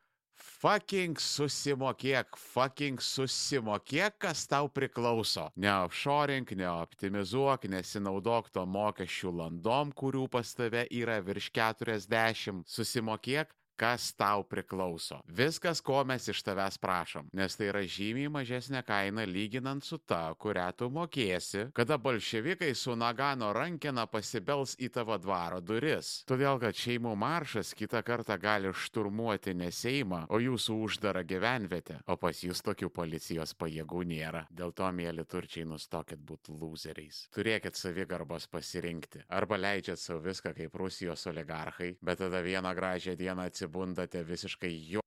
fucking 0.42 1.18
susimokėk, 1.20 2.36
fucking 2.36 3.00
susimokėk, 3.02 4.18
kas 4.26 4.46
tau 4.50 4.68
priklauso. 4.72 5.48
Neoffshoring, 5.60 6.48
neoptimizuok, 6.60 7.68
nesinaudok 7.72 8.50
to 8.54 8.64
mokesčių 8.66 9.34
landom, 9.42 9.94
kurių 9.96 10.26
pas 10.32 10.54
tave 10.56 10.86
yra 10.90 11.20
virš 11.24 11.50
40. 11.56 12.64
Susimokėk, 12.68 13.54
kas 13.80 14.12
tau 14.12 14.44
priklauso. 14.44 15.22
Viskas, 15.26 15.80
ko 15.80 16.02
mes 16.04 16.28
iš 16.28 16.42
tavęs 16.44 16.76
prašom, 16.82 17.30
nes 17.32 17.56
tai 17.56 17.70
yra 17.70 17.80
žymiai 17.88 18.28
mažesnė 18.32 18.82
kaina 18.84 19.24
lyginant 19.24 19.84
su 19.84 19.96
ta, 19.98 20.34
kurią 20.36 20.66
tu 20.76 20.90
mokėsi, 20.92 21.70
kada 21.76 21.96
bolševikai 21.96 22.74
su 22.76 22.92
Nagano 22.98 23.54
rankena 23.56 24.04
pasibels 24.10 24.74
į 24.76 24.90
tavo 24.92 25.16
dvaro 25.16 25.62
duris. 25.64 26.10
Todėl, 26.28 26.60
kad 26.60 26.76
šeimų 26.76 27.14
maršas 27.16 27.72
kitą 27.78 28.02
kartą 28.04 28.36
gali 28.40 28.74
šturmuoti 28.74 29.56
ne 29.56 29.70
Seimą, 29.72 30.26
o 30.28 30.42
jūsų 30.42 30.76
uždarą 30.84 31.24
gyvenvietę, 31.24 32.02
o 32.04 32.18
pas 32.20 32.44
jūs 32.44 32.60
tokių 32.66 32.90
policijos 32.92 33.56
pajėgų 33.56 34.04
nėra. 34.12 34.44
Dėl 34.52 34.74
to, 34.76 34.90
mėly 34.92 35.24
turčiai, 35.24 35.64
nustokit 35.64 36.20
būti 36.20 36.52
loseriais. 36.60 37.22
Turėkit 37.32 37.80
savigarbos 37.80 38.50
pasirinkti. 38.52 39.24
Arba 39.32 39.56
leidžiat 39.60 40.02
savo 40.02 40.20
viską 40.26 40.52
kaip 40.58 40.76
Rusijos 40.76 41.24
oligarchai, 41.30 41.94
bet 42.04 42.20
tada 42.20 42.44
vieną 42.44 42.74
gražią 42.76 43.16
dieną 43.16 43.48
atsibūsite 43.48 43.69
atsibundate 43.70 44.24
visiškai 44.24 44.90
jo 44.90 45.00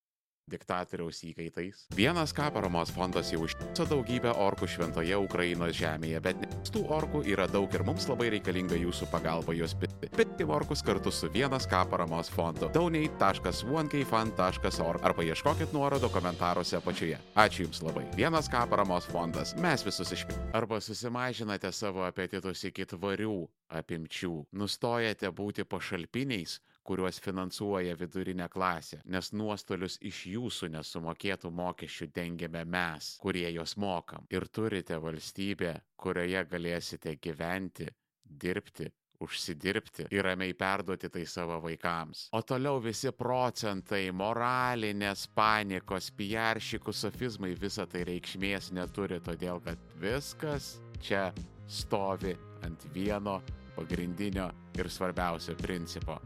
diktatoriaus 0.52 1.22
įkaitais. 1.24 1.86
Vienas 1.96 2.34
ką 2.36 2.50
paramos 2.54 2.92
fondas 2.92 3.32
jau 3.32 3.44
užtiso 3.46 3.86
daugybę 3.88 4.34
orkų 4.44 4.68
šventoje 4.68 5.16
Ukrainos 5.18 5.76
žemėje, 5.78 6.20
bet 6.24 6.38
tų 6.74 6.82
orkų 6.92 7.24
yra 7.32 7.48
daug 7.48 7.74
ir 7.74 7.84
mums 7.88 8.08
labai 8.10 8.30
reikalinga 8.36 8.76
jūsų 8.76 9.08
pagalba 9.12 9.54
juos 9.56 9.74
pirkti. 9.80 10.10
Pirkti 10.14 10.44
orkus 10.44 10.84
kartu 10.86 11.12
su 11.12 11.30
vienas 11.32 11.68
ką 11.70 11.90
paramos 11.90 12.30
fondu. 12.30 12.70
donate.onekfund.org 12.76 15.04
arba 15.04 15.24
ieškokit 15.24 15.74
nuorodo 15.74 16.10
komentaruose 16.12 16.78
apačioje. 16.78 17.18
Ačiū 17.36 17.62
Jums 17.64 17.82
labai. 17.82 18.06
Vienas 18.20 18.50
ką 18.52 18.70
paramos 18.70 19.06
fondas. 19.08 19.56
Mes 19.56 19.86
visus 19.86 20.12
išpirkti. 20.12 20.52
Arba 20.54 20.82
susimažinate 20.82 21.72
savo 21.72 22.04
apetitus 22.04 22.64
iki 22.68 22.86
tvarių 22.86 23.48
apimčių. 23.80 24.46
Nustojate 24.60 25.32
būti 25.32 25.64
pašalpiniais 25.64 26.60
kuriuos 26.88 27.20
finansuoja 27.24 27.96
vidurinė 28.00 28.48
klasė, 28.52 29.02
nes 29.06 29.32
nuostolius 29.34 29.98
iš 30.04 30.26
jūsų 30.34 30.72
nesumokėtų 30.76 31.52
mokesčių 31.52 32.10
dengiame 32.16 32.64
mes, 32.66 33.14
kurie 33.24 33.48
juos 33.52 33.78
mokam. 33.80 34.28
Ir 34.34 34.48
turite 34.52 35.00
valstybę, 35.02 35.78
kurioje 35.96 36.44
galėsite 36.52 37.16
gyventi, 37.24 37.88
dirbti, 38.24 38.90
užsidirbti 39.24 40.08
ir 40.12 40.26
ramiai 40.26 40.56
perduoti 40.58 41.10
tai 41.10 41.24
savo 41.30 41.60
vaikams. 41.64 42.28
O 42.36 42.42
toliau 42.42 42.82
visi 42.84 43.12
procentai, 43.16 44.10
moralinės 44.12 45.28
panikos, 45.36 46.12
piaršikų 46.18 46.96
sofizmai, 46.98 47.54
visa 47.60 47.88
tai 47.88 48.04
reikšmės 48.10 48.74
neturi, 48.76 49.22
todėl 49.24 49.64
kad 49.64 49.80
viskas 50.04 50.76
čia 51.04 51.30
stovi 51.68 52.36
ant 52.68 52.88
vieno 52.94 53.40
pagrindinio 53.78 54.52
ir 54.78 54.92
svarbiausio 54.92 55.56
principo 55.62 56.20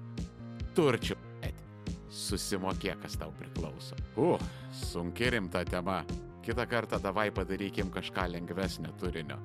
turčių. 0.77 1.17
Susimokėk, 2.17 3.01
kas 3.03 3.17
tau 3.19 3.33
priklauso. 3.37 3.97
Uh, 4.17 4.41
sunki 4.73 5.29
rimta 5.33 5.61
tema. 5.67 6.01
Kitą 6.45 6.65
kartą 6.69 6.99
davai 7.03 7.29
padarykim 7.35 7.91
kažką 7.93 8.29
lengvesnio 8.31 8.93
turinio 9.01 9.37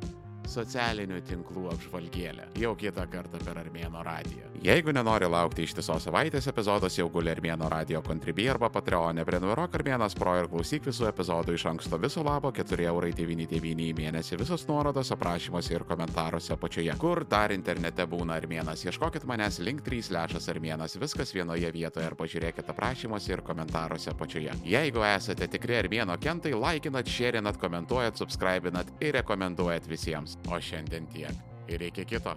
socialinių 0.52 1.20
tinklų 1.28 1.68
apžvalgėlę. 1.72 2.48
Jau 2.60 2.74
kitą 2.78 3.06
kartą 3.10 3.40
per 3.42 3.60
Armėno 3.62 4.02
radiją. 4.06 4.50
Jeigu 4.62 4.92
nenori 4.94 5.26
laukti 5.26 5.64
ištisos 5.66 6.04
savaitės 6.06 6.46
epizodas, 6.50 6.94
jau 6.98 7.08
guli 7.10 7.32
Armėno 7.32 7.66
radio 7.72 8.02
kontribį 8.04 8.48
arba 8.52 8.68
Patreonė, 8.72 9.24
prenumeruok 9.26 9.74
Armėnas 9.78 10.14
Pro 10.18 10.36
ir 10.38 10.48
klausyk 10.52 10.86
visų 10.86 11.08
epizodų 11.08 11.56
iš 11.56 11.64
anksto 11.72 11.98
viso 12.02 12.22
labo 12.26 12.52
4,99 12.54 13.88
į 13.88 13.94
mėnesį. 13.98 14.38
Visos 14.42 14.66
nuorodos 14.68 15.10
aprašymuose 15.16 15.74
ir 15.74 15.86
komentaruose 15.88 16.52
apačioje. 16.54 16.94
Kur 17.00 17.24
dar 17.28 17.54
internete 17.56 18.06
būna 18.06 18.36
Armėnas? 18.38 18.84
Ieškokit 18.86 19.26
manęs 19.28 19.58
link 19.64 19.82
3 19.86 20.12
lešas 20.14 20.48
Armėnas, 20.52 20.98
viskas 21.00 21.34
vienoje 21.34 21.72
vietoje 21.74 22.06
ir 22.06 22.18
pažiūrėkit 22.18 22.70
aprašymuose 22.70 23.32
ir 23.32 23.42
komentaruose 23.46 24.12
apačioje. 24.12 24.54
Jeigu 24.68 25.02
esate 25.08 25.48
tikri 25.50 25.80
Armėno 25.80 26.18
kentai, 26.22 26.54
laikinat, 26.54 27.10
šėrinat, 27.10 27.58
komentuojat, 27.62 28.20
subscribinat 28.20 28.92
ir 29.02 29.16
rekomenduojat 29.18 29.88
visiems. 29.90 30.38
O 30.50 30.60
šiandien 30.60 31.06
tiek. 31.12 31.36
Ir 31.68 31.82
iki 31.82 32.04
kito. 32.04 32.34